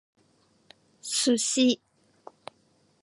[1.17, 1.67] Sushi